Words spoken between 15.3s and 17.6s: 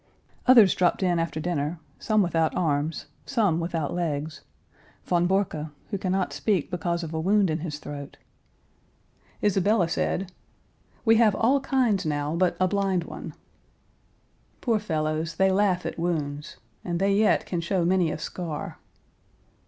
they laugh at wounds. "And they yet